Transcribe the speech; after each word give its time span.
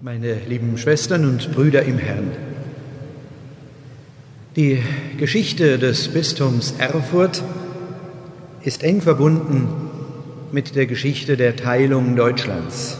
Meine 0.00 0.34
lieben 0.48 0.76
Schwestern 0.76 1.24
und 1.24 1.52
Brüder 1.52 1.82
im 1.82 1.98
Herrn, 1.98 2.32
die 4.56 4.82
Geschichte 5.18 5.78
des 5.78 6.08
Bistums 6.08 6.74
Erfurt 6.78 7.42
ist 8.62 8.82
eng 8.82 9.00
verbunden 9.00 9.68
mit 10.52 10.74
der 10.74 10.86
Geschichte 10.86 11.36
der 11.36 11.54
Teilung 11.56 12.16
Deutschlands. 12.16 12.98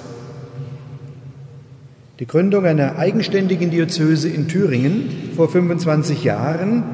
Die 2.20 2.26
Gründung 2.26 2.64
einer 2.64 2.96
eigenständigen 2.96 3.70
Diözese 3.70 4.28
in 4.28 4.46
Thüringen 4.46 5.32
vor 5.34 5.48
25 5.48 6.22
Jahren 6.22 6.84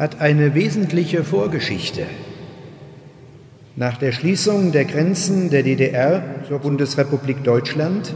hat 0.00 0.20
eine 0.20 0.54
wesentliche 0.54 1.22
Vorgeschichte. 1.22 2.02
Nach 3.76 3.96
der 3.98 4.10
Schließung 4.10 4.72
der 4.72 4.84
Grenzen 4.84 5.48
der 5.50 5.62
DDR 5.62 6.22
zur 6.48 6.58
Bundesrepublik 6.58 7.44
Deutschland 7.44 8.12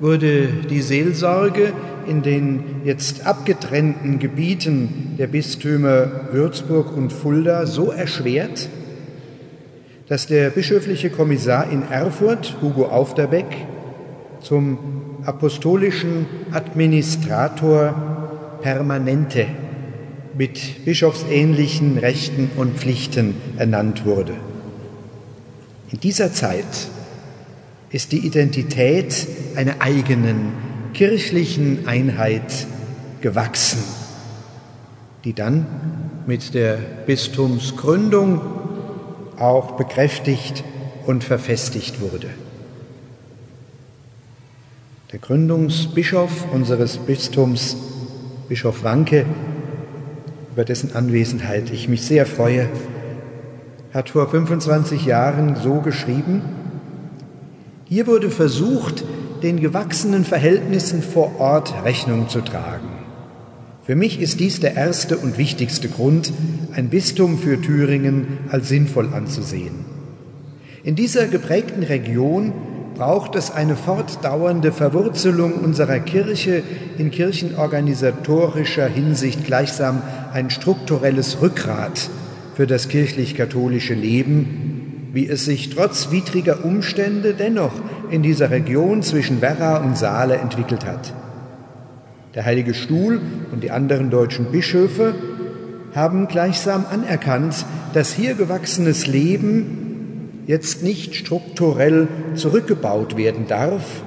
wurde 0.00 0.48
die 0.70 0.80
Seelsorge 0.80 1.72
in 2.06 2.22
den 2.22 2.82
jetzt 2.84 3.26
abgetrennten 3.26 4.18
Gebieten 4.18 5.14
der 5.18 5.26
Bistümer 5.26 6.28
Würzburg 6.32 6.96
und 6.96 7.12
Fulda 7.12 7.66
so 7.66 7.90
erschwert, 7.90 8.68
dass 10.08 10.26
der 10.26 10.50
bischöfliche 10.50 11.10
Kommissar 11.10 11.70
in 11.70 11.82
Erfurt, 11.82 12.56
Hugo 12.62 12.86
Aufderbeck, 12.86 13.66
zum 14.40 14.78
apostolischen 15.24 16.26
Administrator 16.52 18.58
Permanente 18.62 19.46
mit 20.36 20.84
bischofsähnlichen 20.84 21.98
Rechten 21.98 22.50
und 22.56 22.78
Pflichten 22.78 23.34
ernannt 23.56 24.06
wurde. 24.06 24.34
In 25.90 26.00
dieser 26.00 26.32
Zeit 26.32 26.64
ist 27.90 28.12
die 28.12 28.26
Identität 28.26 29.26
einer 29.56 29.80
eigenen 29.80 30.52
kirchlichen 30.92 31.86
Einheit 31.86 32.66
gewachsen, 33.20 33.82
die 35.24 35.32
dann 35.32 35.66
mit 36.26 36.54
der 36.54 36.76
Bistumsgründung 37.06 38.40
auch 39.38 39.72
bekräftigt 39.72 40.64
und 41.06 41.24
verfestigt 41.24 42.00
wurde. 42.00 42.28
Der 45.12 45.18
Gründungsbischof 45.20 46.52
unseres 46.52 46.98
Bistums, 46.98 47.76
Bischof 48.48 48.84
Wanke, 48.84 49.24
über 50.52 50.64
dessen 50.64 50.94
Anwesenheit 50.94 51.70
ich 51.70 51.88
mich 51.88 52.02
sehr 52.02 52.26
freue, 52.26 52.68
hat 53.94 54.10
vor 54.10 54.28
25 54.28 55.06
Jahren 55.06 55.56
so 55.56 55.80
geschrieben, 55.80 56.42
hier 57.88 58.06
wurde 58.06 58.30
versucht, 58.30 59.04
den 59.42 59.60
gewachsenen 59.60 60.24
Verhältnissen 60.24 61.02
vor 61.02 61.40
Ort 61.40 61.72
Rechnung 61.84 62.28
zu 62.28 62.40
tragen. 62.40 62.88
Für 63.84 63.96
mich 63.96 64.20
ist 64.20 64.40
dies 64.40 64.60
der 64.60 64.74
erste 64.74 65.16
und 65.16 65.38
wichtigste 65.38 65.88
Grund, 65.88 66.32
ein 66.74 66.90
Bistum 66.90 67.38
für 67.38 67.58
Thüringen 67.60 68.40
als 68.50 68.68
sinnvoll 68.68 69.14
anzusehen. 69.14 69.86
In 70.84 70.96
dieser 70.96 71.26
geprägten 71.26 71.82
Region 71.82 72.52
braucht 72.94 73.34
es 73.36 73.50
eine 73.50 73.76
fortdauernde 73.76 74.72
Verwurzelung 74.72 75.54
unserer 75.54 76.00
Kirche 76.00 76.62
in 76.98 77.10
kirchenorganisatorischer 77.10 78.88
Hinsicht 78.88 79.46
gleichsam 79.46 80.02
ein 80.34 80.50
strukturelles 80.50 81.40
Rückgrat 81.40 82.10
für 82.54 82.66
das 82.66 82.88
kirchlich-katholische 82.88 83.94
Leben, 83.94 84.77
wie 85.18 85.26
es 85.26 85.44
sich 85.44 85.70
trotz 85.70 86.12
widriger 86.12 86.64
Umstände 86.64 87.34
dennoch 87.34 87.72
in 88.08 88.22
dieser 88.22 88.52
Region 88.52 89.02
zwischen 89.02 89.40
Werra 89.40 89.78
und 89.78 89.98
Saale 89.98 90.36
entwickelt 90.36 90.86
hat. 90.86 91.12
Der 92.36 92.44
Heilige 92.44 92.72
Stuhl 92.72 93.20
und 93.50 93.64
die 93.64 93.72
anderen 93.72 94.10
deutschen 94.10 94.52
Bischöfe 94.52 95.16
haben 95.92 96.28
gleichsam 96.28 96.86
anerkannt, 96.88 97.66
dass 97.94 98.12
hier 98.12 98.34
gewachsenes 98.34 99.08
Leben 99.08 100.44
jetzt 100.46 100.84
nicht 100.84 101.16
strukturell 101.16 102.06
zurückgebaut 102.36 103.16
werden 103.16 103.48
darf, 103.48 104.04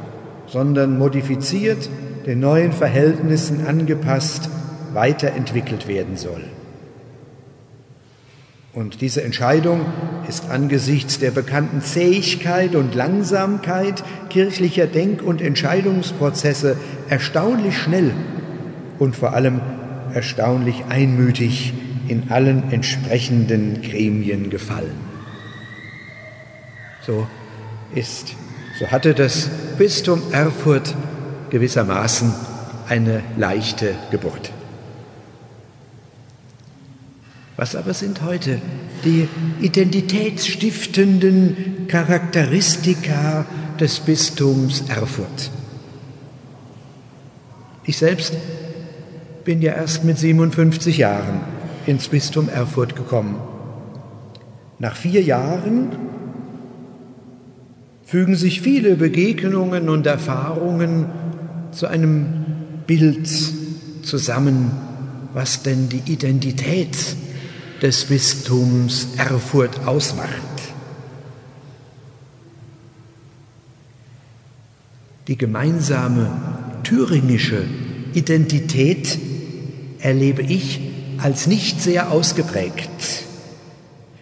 sondern 0.48 0.98
modifiziert, 0.98 1.90
den 2.26 2.40
neuen 2.40 2.72
Verhältnissen 2.72 3.68
angepasst, 3.68 4.50
weiterentwickelt 4.94 5.90
werden 5.90 6.16
soll. 6.16 6.44
Und 8.74 9.02
diese 9.02 9.22
Entscheidung 9.22 9.86
ist 10.30 10.50
angesichts 10.50 11.20
der 11.20 11.32
bekannten 11.32 11.82
Zähigkeit 11.82 12.74
und 12.76 12.96
Langsamkeit 12.96 14.02
kirchlicher 14.30 14.88
Denk- 14.88 15.22
und 15.22 15.42
Entscheidungsprozesse 15.42 16.78
erstaunlich 17.10 17.78
schnell 17.78 18.14
und 18.98 19.16
vor 19.16 19.34
allem 19.34 19.60
erstaunlich 20.14 20.86
einmütig 20.88 21.74
in 22.08 22.32
allen 22.32 22.72
entsprechenden 22.72 23.82
Gremien 23.82 24.50
gefallen. 24.50 24.96
So 27.06 27.28
ist, 27.94 28.36
so 28.80 28.88
hatte 28.88 29.14
das 29.14 29.50
Bistum 29.78 30.22
Erfurt 30.32 30.96
gewissermaßen 31.50 32.34
eine 32.88 33.22
leichte 33.38 33.96
Geburt. 34.12 34.54
Was 37.62 37.76
aber 37.76 37.94
sind 37.94 38.24
heute 38.24 38.60
die 39.06 39.28
identitätsstiftenden 39.60 41.86
Charakteristika 41.88 43.46
des 43.80 44.00
Bistums 44.00 44.86
Erfurt? 44.90 45.52
Ich 47.84 47.98
selbst 47.98 48.34
bin 49.46 49.62
ja 49.62 49.74
erst 49.74 50.04
mit 50.06 50.18
57 50.18 50.98
Jahren 50.98 51.42
ins 51.86 52.08
Bistum 52.08 52.50
Erfurt 52.50 52.96
gekommen. 52.96 53.36
Nach 54.80 54.96
vier 54.96 55.22
Jahren 55.22 55.90
fügen 58.04 58.36
sich 58.36 58.62
viele 58.62 58.96
Begegnungen 58.96 59.88
und 59.88 60.08
Erfahrungen 60.08 61.06
zu 61.70 61.86
einem 61.86 62.44
Bild 62.88 63.30
zusammen, 64.02 64.72
was 65.36 65.62
denn 65.62 65.90
die 65.90 66.12
Identität 66.12 66.98
des 67.82 68.06
Bistums 68.06 69.08
Erfurt 69.18 69.88
ausmacht. 69.88 70.30
Die 75.28 75.38
gemeinsame 75.38 76.32
thüringische 76.84 77.64
Identität 78.14 79.18
erlebe 80.00 80.44
ich 80.44 80.80
als 81.18 81.48
nicht 81.48 81.82
sehr 81.82 82.12
ausgeprägt. 82.12 82.90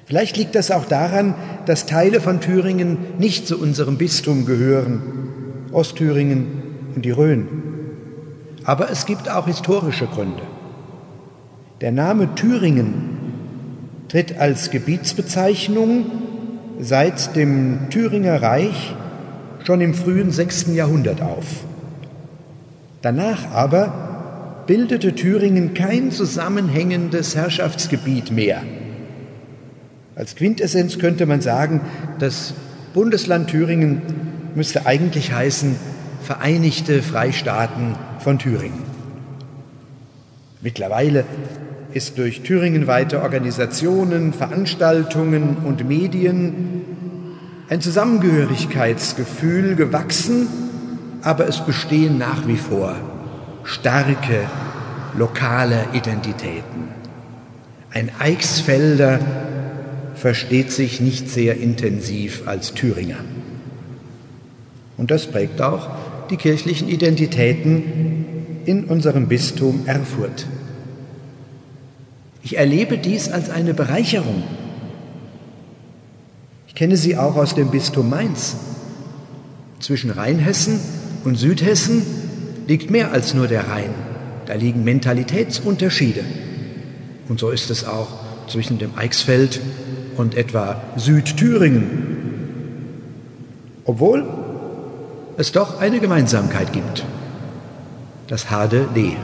Vielleicht 0.06 0.38
liegt 0.38 0.56
das 0.56 0.72
auch 0.72 0.86
daran, 0.86 1.36
dass 1.66 1.86
Teile 1.86 2.22
von 2.22 2.40
Thüringen 2.40 2.98
nicht 3.18 3.46
zu 3.46 3.60
unserem 3.60 3.98
Bistum 3.98 4.46
gehören, 4.46 5.02
Ostthüringen 5.72 6.48
und 6.96 7.04
die 7.04 7.12
Rhön. 7.12 7.48
Aber 8.64 8.90
es 8.90 9.06
gibt 9.06 9.30
auch 9.30 9.48
historische 9.48 10.08
Gründe. 10.08 10.44
Der 11.82 11.92
Name 11.92 12.36
Thüringen 12.36 13.19
tritt 14.10 14.40
als 14.40 14.72
Gebietsbezeichnung 14.72 16.06
seit 16.80 17.36
dem 17.36 17.90
Thüringer 17.90 18.42
Reich 18.42 18.96
schon 19.64 19.82
im 19.82 19.94
frühen 19.94 20.32
6. 20.32 20.68
Jahrhundert 20.74 21.22
auf. 21.22 21.46
Danach 23.02 23.52
aber 23.52 24.64
bildete 24.68 25.16
Thüringen 25.16 25.74
kein 25.74 26.12
zusammenhängendes 26.12 27.36
Herrschaftsgebiet 27.36 28.32
mehr. 28.32 28.62
Als 30.16 30.36
Quintessenz 30.36 30.98
könnte 31.00 31.26
man 31.26 31.42
sagen, 31.42 31.82
das 32.20 32.54
Bundesland 32.94 33.50
Thüringen 33.50 34.02
müsste 34.56 34.86
eigentlich 34.86 35.32
heißen 35.32 35.76
Vereinigte 36.22 37.02
Freistaaten 37.02 37.96
von 38.20 38.40
Thüringen. 38.40 38.84
Mittlerweile 40.62 41.24
ist 41.94 42.18
durch 42.18 42.42
thüringenweite 42.42 43.22
Organisationen, 43.22 44.34
Veranstaltungen 44.34 45.58
und 45.66 45.88
Medien 45.88 46.84
ein 47.70 47.82
Zusammengehörigkeitsgefühl 47.82 49.76
gewachsen, 49.76 50.48
aber 51.22 51.48
es 51.48 51.60
bestehen 51.66 52.18
nach 52.18 52.48
wie 52.48 52.58
vor 52.58 52.96
starke 53.64 54.48
lokale 55.18 55.86
Identitäten. 55.94 56.90
Ein 57.92 58.12
Eichsfelder 58.20 59.20
versteht 60.16 60.72
sich 60.72 61.02
nicht 61.02 61.30
sehr 61.30 61.58
intensiv 61.58 62.44
als 62.46 62.74
Thüringer. 62.74 63.18
Und 64.98 65.12
das 65.12 65.28
prägt 65.28 65.62
auch 65.62 65.90
die 66.30 66.38
kirchlichen 66.38 66.90
Identitäten 66.90 68.64
in 68.66 68.84
unserem 68.86 69.28
Bistum 69.28 69.84
Erfurt. 69.86 70.46
Ich 72.42 72.58
erlebe 72.58 72.98
dies 72.98 73.30
als 73.30 73.50
eine 73.50 73.74
Bereicherung. 73.74 74.44
Ich 76.68 76.76
kenne 76.76 76.98
sie 76.98 77.18
auch 77.18 77.36
aus 77.36 77.56
dem 77.56 77.72
Bistum 77.72 78.10
Mainz. 78.10 78.56
Zwischen 79.80 80.12
Rheinhessen 80.12 80.80
und 81.24 81.36
Südhessen 81.36 82.06
liegt 82.68 82.92
mehr 82.92 83.12
als 83.12 83.34
nur 83.34 83.48
der 83.48 83.68
Rhein. 83.68 83.90
Da 84.46 84.54
liegen 84.54 84.84
Mentalitätsunterschiede. 84.84 86.24
Und 87.28 87.40
so 87.40 87.50
ist 87.50 87.70
es 87.70 87.86
auch 87.86 88.08
zwischen 88.48 88.80
dem 88.80 88.98
Eichsfeld 88.98 89.60
und 90.18 90.36
etwa 90.36 90.82
Südthüringen. 90.96 91.86
Obwohl 93.86 94.28
es 95.38 95.52
doch 95.52 95.80
eine 95.80 96.00
Gemeinsamkeit 96.00 96.74
gibt. 96.74 97.06
Das 98.28 98.50
Hade 98.50 98.90
Lee. 98.94 99.16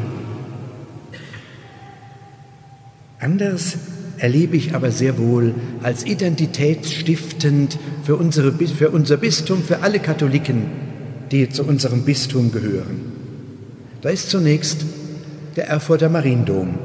Anders 3.19 3.77
erlebe 4.17 4.57
ich 4.57 4.75
aber 4.75 4.91
sehr 4.91 5.17
wohl 5.17 5.55
als 5.83 6.05
identitätsstiftend 6.05 7.77
für, 8.03 8.15
unsere, 8.15 8.51
für 8.51 8.89
unser 8.89 9.17
Bistum, 9.17 9.63
für 9.63 9.81
alle 9.81 9.99
Katholiken, 9.99 10.63
die 11.31 11.49
zu 11.49 11.63
unserem 11.63 12.03
Bistum 12.03 12.51
gehören. 12.51 13.11
Da 14.01 14.09
ist 14.09 14.29
zunächst 14.29 14.85
der 15.55 15.67
Erfurter 15.67 16.09
Mariendom 16.09 16.75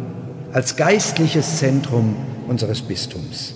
als 0.53 0.77
geistliches 0.77 1.59
Zentrum 1.59 2.17
unseres 2.49 2.83
Bistums. 2.83 3.55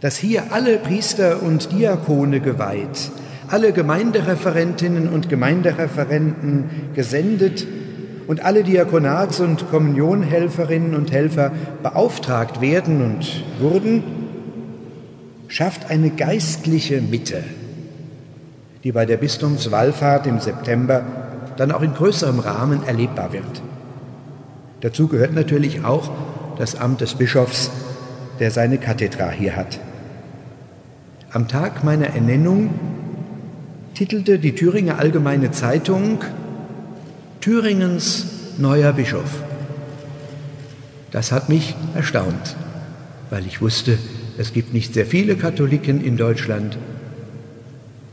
Dass 0.00 0.16
hier 0.16 0.52
alle 0.52 0.78
Priester 0.78 1.42
und 1.42 1.72
Diakone 1.72 2.40
geweiht, 2.40 3.10
alle 3.48 3.72
Gemeindereferentinnen 3.72 5.08
und 5.08 5.28
Gemeindereferenten 5.28 6.64
gesendet 6.94 7.66
und 8.26 8.44
alle 8.44 8.62
Diakonats- 8.62 9.40
und 9.40 9.70
Kommunionhelferinnen 9.70 10.94
und 10.94 11.12
Helfer 11.12 11.52
beauftragt 11.82 12.60
werden 12.60 13.02
und 13.02 13.44
wurden, 13.60 14.02
schafft 15.48 15.90
eine 15.90 16.10
geistliche 16.10 17.00
Mitte, 17.00 17.42
die 18.82 18.92
bei 18.92 19.06
der 19.06 19.18
Bistumswallfahrt 19.18 20.26
im 20.26 20.40
September 20.40 21.02
dann 21.56 21.70
auch 21.70 21.82
in 21.82 21.94
größerem 21.94 22.38
Rahmen 22.40 22.82
erlebbar 22.86 23.32
wird. 23.32 23.62
Dazu 24.80 25.08
gehört 25.08 25.34
natürlich 25.34 25.84
auch 25.84 26.10
das 26.58 26.78
Amt 26.80 27.00
des 27.00 27.14
Bischofs, 27.14 27.70
der 28.40 28.50
seine 28.50 28.78
Kathedra 28.78 29.30
hier 29.30 29.56
hat. 29.56 29.78
Am 31.32 31.48
Tag 31.48 31.84
meiner 31.84 32.08
Ernennung 32.08 32.70
titelte 33.94 34.38
die 34.38 34.54
Thüringer 34.54 34.98
Allgemeine 34.98 35.50
Zeitung 35.52 36.18
Thüringens 37.44 38.24
neuer 38.56 38.94
Bischof. 38.94 39.42
Das 41.10 41.30
hat 41.30 41.50
mich 41.50 41.76
erstaunt, 41.94 42.56
weil 43.28 43.44
ich 43.44 43.60
wusste, 43.60 43.98
es 44.38 44.54
gibt 44.54 44.72
nicht 44.72 44.94
sehr 44.94 45.04
viele 45.04 45.36
Katholiken 45.36 46.02
in 46.02 46.16
Deutschland. 46.16 46.78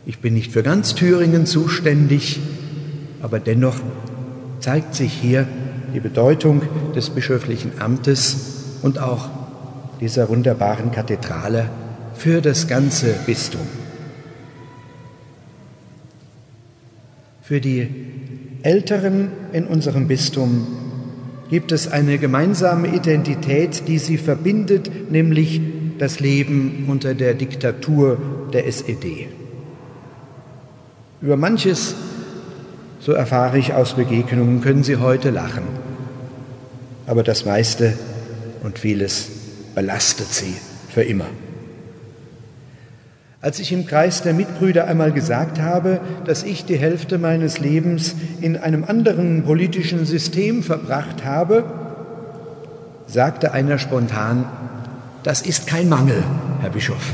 Ich 0.06 0.20
bin 0.20 0.34
nicht 0.34 0.52
für 0.52 0.64
ganz 0.64 0.96
Thüringen 0.96 1.46
zuständig, 1.46 2.42
aber 3.22 3.40
dennoch 3.40 3.80
zeigt 4.60 4.96
sich 4.96 5.14
hier 5.14 5.48
die 5.94 6.02
Bedeutung 6.02 6.64
des 6.94 7.10
bischöflichen 7.10 7.80
Amtes 7.80 8.80
und 8.82 9.00
auch 9.00 9.30
dieser 10.02 10.28
wunderbaren 10.28 10.92
Kathedrale 10.92 11.70
für 12.16 12.42
das 12.42 12.68
ganze 12.68 13.14
Bistum. 13.26 13.66
Für 17.42 17.62
die 17.62 18.41
Älteren 18.64 19.32
in 19.54 19.66
unserem 19.66 20.08
Bistum 20.08 20.68
gibt 21.50 21.72
es 21.72 21.92
eine 21.92 22.18
gemeinsame 22.18 22.88
Identität, 22.96 23.88
die 23.88 23.98
sie 23.98 24.18
verbindet, 24.18 25.12
nämlich 25.12 25.62
das 25.98 26.20
Leben 26.20 26.86
unter 26.88 27.14
der 27.14 27.34
Diktatur 27.34 28.18
der 28.54 28.66
SED. 28.68 29.28
Über 31.22 31.38
manches, 31.38 31.96
so 33.00 33.12
erfahre 33.12 33.58
ich 33.58 33.74
aus 33.74 33.96
Begegnungen, 33.96 34.62
können 34.62 34.84
sie 34.84 34.98
heute 34.98 35.30
lachen. 35.30 35.64
Aber 37.06 37.24
das 37.24 37.46
meiste 37.46 37.94
und 38.64 38.80
vieles 38.80 39.30
belastet 39.76 40.28
sie 40.28 40.56
für 40.90 41.04
immer. 41.04 41.28
Als 43.44 43.60
ich 43.60 43.72
im 43.72 43.88
Kreis 43.88 44.22
der 44.22 44.34
Mitbrüder 44.34 44.88
einmal 44.88 45.12
gesagt 45.12 45.60
habe, 45.60 46.00
dass 46.26 46.44
ich 46.44 46.64
die 46.66 46.78
Hälfte 46.78 47.18
meines 47.18 47.60
Lebens 47.60 48.16
in 48.40 48.56
einem 48.56 48.84
anderen 48.84 49.44
politischen 49.44 50.06
System 50.06 50.62
verbracht 50.62 51.26
habe, 51.26 51.64
sagte 53.08 53.52
einer 53.52 53.80
spontan, 53.80 54.46
das 55.24 55.42
ist 55.42 55.66
kein 55.66 55.90
Mangel, 55.90 56.24
Herr 56.62 56.70
Bischof. 56.70 57.14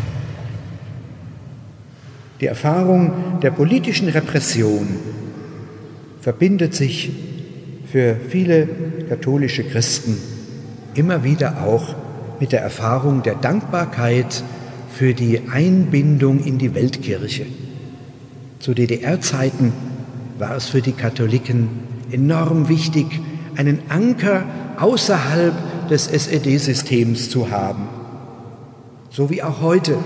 Die 2.42 2.48
Erfahrung 2.48 3.40
der 3.42 3.52
politischen 3.52 4.10
Repression 4.10 5.00
verbindet 6.20 6.76
sich 6.76 7.10
für 7.90 8.18
viele 8.28 8.68
katholische 9.08 9.64
Christen 9.64 10.18
immer 10.94 11.24
wieder 11.24 11.64
auch 11.64 11.96
mit 12.42 12.52
der 12.52 12.62
Erfahrung 12.62 13.24
der 13.24 13.36
Dankbarkeit 13.36 14.44
für 14.98 15.14
die 15.14 15.42
Einbindung 15.52 16.44
in 16.44 16.58
die 16.58 16.74
Weltkirche. 16.74 17.46
Zu 18.58 18.74
DDR-Zeiten 18.74 19.72
war 20.40 20.56
es 20.56 20.70
für 20.70 20.82
die 20.82 20.94
Katholiken 20.94 21.70
enorm 22.12 22.68
wichtig, 22.68 23.06
einen 23.56 23.80
Anker 23.90 24.44
außerhalb 24.80 25.54
des 25.90 26.08
SED-Systems 26.08 27.30
zu 27.30 27.52
haben. 27.52 27.88
So 29.12 29.30
wie 29.30 29.44
auch 29.44 29.62
heute 29.62 30.00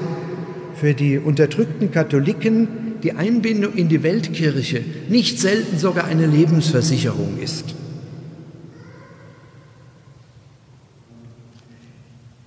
für 0.75 0.93
die 0.93 1.17
unterdrückten 1.17 1.91
Katholiken 1.91 2.67
die 3.01 3.13
Einbindung 3.13 3.75
in 3.75 3.87
die 3.87 4.03
Weltkirche 4.03 4.83
nicht 5.07 5.39
selten 5.39 5.77
sogar 5.77 6.03
eine 6.03 6.25
Lebensversicherung 6.25 7.37
ist. 7.41 7.75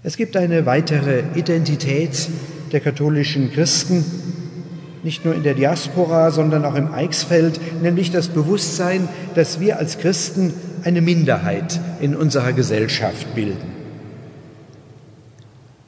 Es 0.07 0.19
gibt 0.19 0.37
eine 0.37 0.67
weitere 0.67 1.23
Identität 1.35 2.29
der 2.73 2.81
katholischen 2.81 3.51
Christen, 3.51 4.05
nicht 5.03 5.25
nur 5.25 5.35
in 5.35 5.43
der 5.43 5.55
Diaspora, 5.55 6.31
sondern 6.31 6.67
auch 6.67 6.75
im 6.75 6.93
Eichsfeld, 6.93 7.59
nämlich 7.83 8.11
das 8.11 8.29
Bewusstsein, 8.29 9.09
dass 9.35 9.61
wir 9.61 9.79
als 9.79 9.97
Christen 9.97 10.53
eine 10.85 11.01
Minderheit 11.01 11.81
in 12.03 12.15
unserer 12.15 12.53
Gesellschaft 12.53 13.35
bilden. 13.35 13.73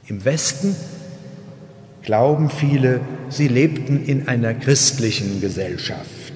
Im 0.07 0.25
Westen 0.25 0.75
glauben 2.01 2.49
viele, 2.49 3.03
sie 3.29 3.49
lebten 3.49 4.03
in 4.03 4.29
einer 4.29 4.55
christlichen 4.55 5.43
Gesellschaft. 5.43 6.33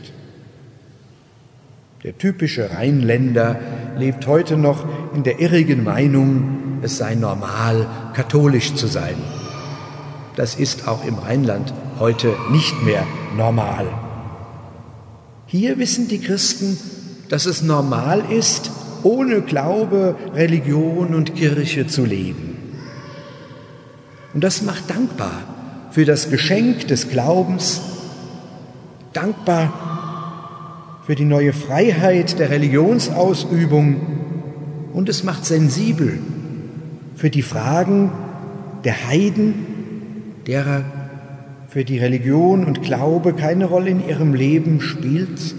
Der 2.05 2.19
typische 2.19 2.73
Rheinländer 2.73 3.59
lebt 3.97 4.27
heute 4.27 4.59
noch 4.59 4.87
in 5.15 5.23
der 5.23 5.41
irrigen 5.41 5.83
Meinung, 5.83 6.60
es 6.83 6.97
sei 6.97 7.15
normal, 7.15 7.87
katholisch 8.15 8.75
zu 8.75 8.87
sein. 8.87 9.17
Das 10.37 10.55
ist 10.55 10.89
auch 10.89 11.05
im 11.05 11.19
Rheinland 11.19 11.73
heute 11.99 12.35
nicht 12.51 12.83
mehr 12.83 13.07
normal. 13.37 13.87
Hier 15.47 15.79
wissen 15.79 16.09
die 16.09 16.21
Christen, 16.21 16.79
dass 17.29 17.47
es 17.47 17.63
normal 17.63 18.23
ist, 18.31 18.71
ohne 19.03 19.43
Glaube, 19.43 20.17
Religion 20.35 21.15
und 21.15 21.35
Kirche 21.35 21.87
zu 21.87 22.05
leben. 22.05 22.57
Und 24.33 24.45
das 24.45 24.63
macht 24.63 24.89
dankbar 24.91 25.43
für 25.91 26.05
das 26.05 26.31
Geschenk 26.31 26.87
des 26.87 27.09
Glaubens, 27.09 27.81
dankbar 29.13 31.01
für 31.05 31.17
die 31.17 31.25
neue 31.25 31.53
Freiheit 31.53 32.39
der 32.39 32.51
Religionsausübung 32.51 34.01
und 34.93 35.09
es 35.09 35.25
macht 35.25 35.45
sensibel 35.45 36.21
für 37.17 37.31
die 37.31 37.43
Fragen 37.43 38.13
der 38.85 39.09
Heiden, 39.09 39.55
derer 40.47 40.85
für 41.69 41.85
die 41.85 41.99
Religion 41.99 42.65
und 42.65 42.83
Glaube 42.83 43.33
keine 43.33 43.67
Rolle 43.67 43.91
in 43.91 44.07
ihrem 44.07 44.35
Leben 44.35 44.81
spielt. 44.81 45.55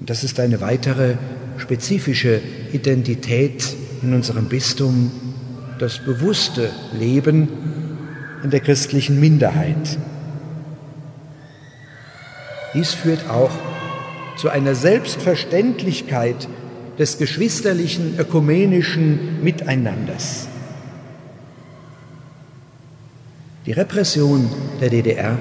Und 0.00 0.10
das 0.10 0.22
ist 0.22 0.38
eine 0.38 0.60
weitere 0.60 1.14
spezifische 1.58 2.40
Identität 2.72 3.74
in 4.02 4.14
unserem 4.14 4.46
Bistum, 4.46 5.10
das 5.78 5.98
bewusste 5.98 6.70
Leben 6.98 7.48
in 8.44 8.50
der 8.50 8.60
christlichen 8.60 9.18
Minderheit. 9.18 9.98
Dies 12.74 12.92
führt 12.92 13.28
auch 13.28 13.50
zu 14.36 14.50
einer 14.50 14.74
Selbstverständlichkeit 14.74 16.46
des 16.98 17.18
geschwisterlichen 17.18 18.18
ökumenischen 18.18 19.42
Miteinanders. 19.42 20.48
Die 23.66 23.72
Repression 23.72 24.48
der 24.80 24.90
DDR 24.90 25.38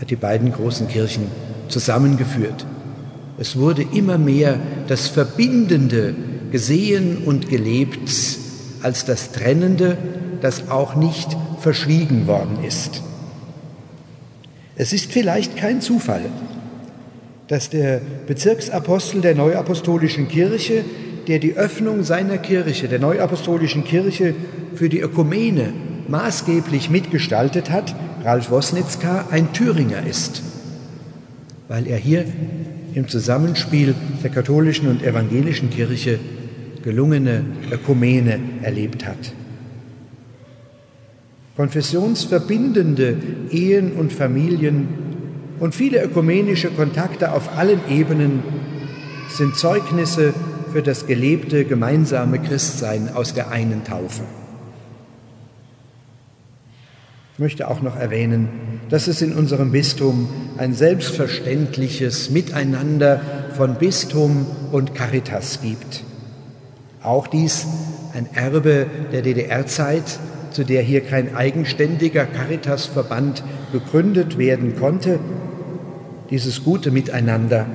hat 0.00 0.10
die 0.10 0.16
beiden 0.16 0.52
großen 0.52 0.88
Kirchen 0.88 1.30
zusammengeführt. 1.68 2.66
Es 3.38 3.56
wurde 3.56 3.82
immer 3.82 4.18
mehr 4.18 4.58
das 4.88 5.08
Verbindende 5.08 6.14
gesehen 6.50 7.18
und 7.24 7.48
gelebt 7.48 8.10
als 8.82 9.04
das 9.04 9.32
Trennende, 9.32 9.96
das 10.40 10.70
auch 10.70 10.94
nicht 10.94 11.36
verschwiegen 11.60 12.26
worden 12.26 12.64
ist. 12.66 13.02
Es 14.76 14.92
ist 14.92 15.10
vielleicht 15.12 15.56
kein 15.56 15.80
Zufall, 15.80 16.22
dass 17.48 17.70
der 17.70 18.00
Bezirksapostel 18.26 19.22
der 19.22 19.34
Neuapostolischen 19.34 20.28
Kirche, 20.28 20.84
der 21.26 21.38
die 21.38 21.54
Öffnung 21.54 22.04
seiner 22.04 22.38
Kirche, 22.38 22.88
der 22.88 22.98
Neuapostolischen 22.98 23.84
Kirche 23.84 24.34
für 24.74 24.88
die 24.88 25.00
Ökumene 25.00 25.72
maßgeblich 26.08 26.90
mitgestaltet 26.90 27.70
hat, 27.70 27.94
Ralf 28.22 28.50
Wosnitzka, 28.50 29.26
ein 29.30 29.52
Thüringer 29.52 30.06
ist, 30.06 30.42
weil 31.68 31.86
er 31.86 31.96
hier 31.96 32.24
im 32.94 33.08
Zusammenspiel 33.08 33.94
der 34.22 34.30
katholischen 34.30 34.88
und 34.88 35.02
evangelischen 35.02 35.70
Kirche 35.70 36.18
gelungene 36.82 37.44
Ökumene 37.70 38.38
erlebt 38.62 39.06
hat. 39.06 39.32
Konfessionsverbindende 41.56 43.16
Ehen 43.50 43.92
und 43.92 44.12
Familien 44.12 45.07
und 45.60 45.74
viele 45.74 46.02
ökumenische 46.02 46.70
Kontakte 46.70 47.32
auf 47.32 47.56
allen 47.56 47.80
Ebenen 47.88 48.42
sind 49.28 49.56
Zeugnisse 49.56 50.34
für 50.72 50.82
das 50.82 51.06
gelebte 51.06 51.64
gemeinsame 51.64 52.38
Christsein 52.38 53.10
aus 53.14 53.34
der 53.34 53.50
einen 53.50 53.84
Taufe. 53.84 54.22
Ich 57.34 57.38
möchte 57.40 57.68
auch 57.68 57.82
noch 57.82 57.96
erwähnen, 57.96 58.48
dass 58.88 59.06
es 59.06 59.22
in 59.22 59.32
unserem 59.32 59.70
Bistum 59.70 60.28
ein 60.56 60.74
selbstverständliches 60.74 62.30
Miteinander 62.30 63.20
von 63.56 63.76
Bistum 63.76 64.46
und 64.72 64.94
Caritas 64.94 65.60
gibt. 65.62 66.02
Auch 67.00 67.28
dies 67.28 67.66
ein 68.12 68.26
Erbe 68.34 68.86
der 69.12 69.22
DDR-Zeit, 69.22 70.18
zu 70.50 70.64
der 70.64 70.82
hier 70.82 71.02
kein 71.02 71.36
eigenständiger 71.36 72.26
Caritas-Verband 72.26 73.44
gegründet 73.72 74.38
werden 74.38 74.74
konnte. 74.76 75.20
Dieses 76.30 76.64
gute 76.64 76.90
Miteinander 76.90 77.66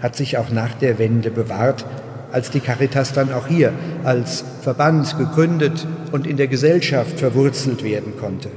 hat 0.00 0.16
sich 0.16 0.36
auch 0.36 0.50
nach 0.50 0.74
der 0.74 0.98
Wende 0.98 1.30
bewahrt, 1.30 1.86
als 2.30 2.50
die 2.50 2.60
Caritas 2.60 3.12
dann 3.12 3.32
auch 3.32 3.46
hier 3.46 3.72
als 4.04 4.44
Verband 4.60 5.16
gegründet 5.16 5.86
und 6.12 6.26
in 6.26 6.36
der 6.36 6.48
Gesellschaft 6.48 7.18
verwurzelt 7.18 7.82
werden 7.82 8.14
konnte. 8.18 8.50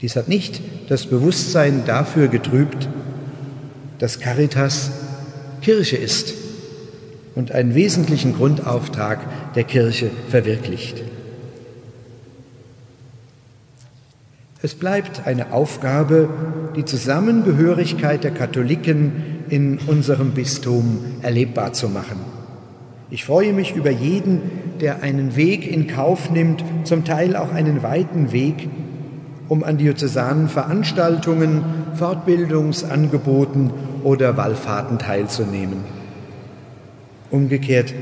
Dies 0.00 0.14
hat 0.14 0.28
nicht 0.28 0.60
das 0.88 1.06
Bewusstsein 1.06 1.84
dafür 1.86 2.28
getrübt, 2.28 2.88
dass 3.98 4.20
Caritas 4.20 4.90
Kirche 5.62 5.96
ist 5.96 6.34
und 7.34 7.50
einen 7.50 7.74
wesentlichen 7.74 8.34
Grundauftrag 8.34 9.54
der 9.54 9.64
Kirche 9.64 10.10
verwirklicht. 10.28 11.02
Es 14.66 14.74
bleibt 14.74 15.28
eine 15.28 15.52
Aufgabe, 15.52 16.28
die 16.74 16.84
Zusammengehörigkeit 16.84 18.24
der 18.24 18.32
Katholiken 18.32 19.12
in 19.48 19.78
unserem 19.86 20.32
Bistum 20.32 21.04
erlebbar 21.22 21.72
zu 21.72 21.88
machen. 21.88 22.18
Ich 23.08 23.24
freue 23.24 23.52
mich 23.52 23.76
über 23.76 23.90
jeden, 23.90 24.40
der 24.80 25.04
einen 25.04 25.36
Weg 25.36 25.70
in 25.70 25.86
Kauf 25.86 26.32
nimmt, 26.32 26.64
zum 26.82 27.04
Teil 27.04 27.36
auch 27.36 27.52
einen 27.52 27.84
weiten 27.84 28.32
Weg, 28.32 28.68
um 29.46 29.62
an 29.62 29.78
diözesanen 29.78 30.48
Veranstaltungen, 30.48 31.64
Fortbildungsangeboten 31.94 33.70
oder 34.02 34.36
Wallfahrten 34.36 34.98
teilzunehmen. 34.98 35.84
Umgekehrt 37.30 37.94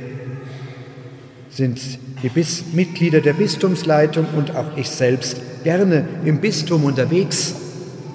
sind 1.51 1.99
die 2.23 2.31
Mitglieder 2.73 3.21
der 3.21 3.35
Bistumsleitung 3.35 4.25
und 4.35 4.57
auch 4.57 4.79
ich 4.79 4.89
selbst 4.89 5.43
gerne 5.65 6.07
im 6.25 6.39
Bistum 6.41 6.85
unterwegs, 6.85 7.55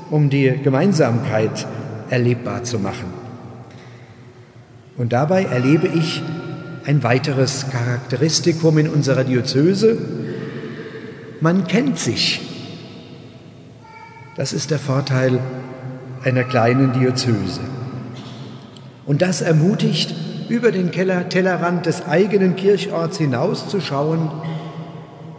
um 0.09 0.29
die 0.29 0.59
Gemeinsamkeit 0.63 1.67
erlebbar 2.09 2.63
zu 2.63 2.79
machen. 2.79 3.13
Und 4.97 5.13
dabei 5.13 5.43
erlebe 5.43 5.87
ich 5.87 6.21
ein 6.85 7.03
weiteres 7.03 7.65
Charakteristikum 7.71 8.77
in 8.77 8.87
unserer 8.87 9.23
Diözese. 9.23 9.97
Man 11.41 11.67
kennt 11.67 11.99
sich. 11.99 12.41
Das 14.35 14.53
ist 14.53 14.71
der 14.71 14.79
Vorteil 14.79 15.39
einer 16.23 16.43
kleinen 16.43 16.93
Diözese. 16.93 17.61
Und 19.05 19.21
das 19.21 19.41
ermutigt, 19.41 20.15
über 20.49 20.71
den 20.71 20.91
Tellerrand 20.91 21.85
des 21.85 22.07
eigenen 22.07 22.55
Kirchorts 22.55 23.17
hinauszuschauen, 23.17 24.31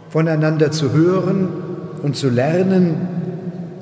voneinander 0.09 0.71
zu 0.71 0.93
hören 0.93 1.70
und 2.01 2.15
zu 2.15 2.29
lernen 2.29 2.95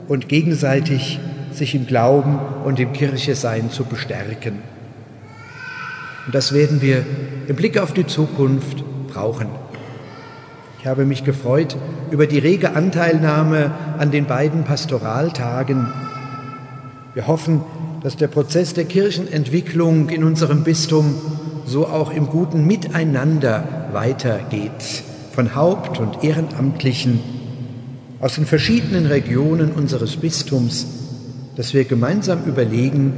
und 0.07 0.27
gegenseitig 0.27 1.19
sich 1.51 1.75
im 1.75 1.87
Glauben 1.87 2.39
und 2.65 2.79
im 2.79 2.93
Kirchesein 2.93 3.71
zu 3.71 3.85
bestärken. 3.85 4.59
Und 6.25 6.35
das 6.35 6.53
werden 6.53 6.81
wir 6.81 7.05
im 7.47 7.55
Blick 7.55 7.77
auf 7.79 7.93
die 7.93 8.05
Zukunft 8.05 8.83
brauchen. 9.07 9.47
Ich 10.79 10.87
habe 10.87 11.05
mich 11.05 11.23
gefreut 11.23 11.75
über 12.11 12.27
die 12.27 12.39
rege 12.39 12.75
Anteilnahme 12.75 13.71
an 13.97 14.11
den 14.11 14.25
beiden 14.25 14.63
Pastoraltagen. 14.63 15.87
Wir 17.13 17.27
hoffen, 17.27 17.61
dass 18.01 18.15
der 18.15 18.27
Prozess 18.27 18.73
der 18.73 18.85
Kirchenentwicklung 18.85 20.09
in 20.09 20.23
unserem 20.23 20.63
Bistum 20.63 21.15
so 21.65 21.85
auch 21.85 22.11
im 22.11 22.27
guten 22.27 22.65
Miteinander 22.65 23.89
weitergeht, 23.91 25.03
von 25.33 25.53
Haupt- 25.53 25.99
und 25.99 26.23
Ehrenamtlichen 26.23 27.38
aus 28.19 28.35
den 28.35 28.45
verschiedenen 28.45 29.05
Regionen 29.05 29.71
unseres 29.71 30.17
Bistums, 30.17 30.85
dass 31.55 31.73
wir 31.73 31.85
gemeinsam 31.85 32.45
überlegen, 32.45 33.13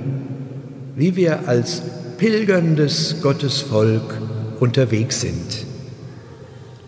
wie 0.95 1.15
wir 1.15 1.47
als 1.47 1.81
pilgerndes 2.17 3.21
Gottesvolk 3.21 4.19
unterwegs 4.59 5.21
sind 5.21 5.65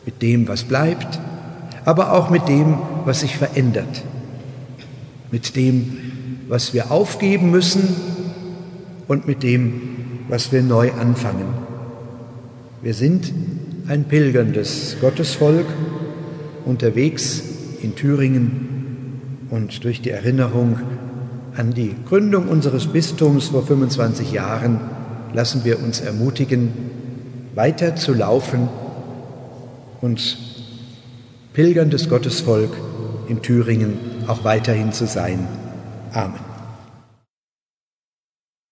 mit 0.06 0.22
dem, 0.22 0.48
was 0.48 0.64
bleibt, 0.64 1.20
aber 1.86 2.14
auch 2.14 2.30
mit 2.30 2.48
dem, 2.48 2.78
was 3.06 3.22
sich 3.22 3.38
verändert, 3.38 4.04
mit 5.32 5.56
dem, 5.56 5.98
was 6.48 6.74
wir 6.74 6.92
aufgeben 6.92 7.52
müssen 7.52 7.96
und 9.08 9.28
mit 9.28 9.44
dem, 9.44 9.82
was 10.30 10.52
wir 10.52 10.62
neu 10.62 10.92
anfangen. 10.92 11.48
Wir 12.82 12.94
sind 12.94 13.34
ein 13.88 14.06
pilgerndes 14.06 14.98
Gottesvolk 15.02 15.66
unterwegs 16.66 17.44
in 17.84 17.96
Thüringen 17.96 19.48
und 19.50 19.84
durch 19.84 20.02
die 20.02 20.10
Erinnerung 20.10 20.80
an 21.56 21.74
die 21.74 21.96
Gründung 22.08 22.48
unseres 22.48 22.88
Bistums 22.88 23.50
vor 23.50 23.66
25 23.66 24.32
Jahren 24.32 24.80
lassen 25.34 25.64
wir 25.64 25.80
uns 25.80 26.02
ermutigen, 26.02 26.72
weiter 27.56 27.96
zu 27.96 28.14
laufen 28.14 28.70
und 30.02 30.38
pilgerndes 31.54 32.10
Gottesvolk 32.10 32.72
in 33.28 33.42
Thüringen 33.42 33.98
auch 34.28 34.44
weiterhin 34.44 34.92
zu 34.92 35.06
sein. 35.06 35.48
Amen. 36.12 36.53